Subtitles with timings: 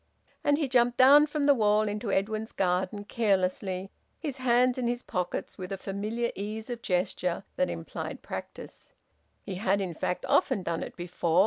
[0.43, 5.03] And he jumped down from the wall into Edwin's garden, carelessly, his hands in his
[5.03, 8.93] pockets, with a familiar ease of gesture that implied practice.
[9.43, 11.39] He had in fact often done it before.